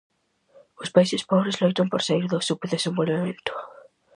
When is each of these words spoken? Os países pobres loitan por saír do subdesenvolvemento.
Os 0.83 0.89
países 0.95 1.25
pobres 1.31 1.59
loitan 1.61 1.87
por 1.91 2.01
saír 2.07 2.25
do 2.29 2.45
subdesenvolvemento. 2.47 3.53